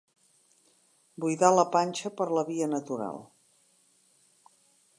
[1.25, 3.21] Buidar la panxa per la via natural.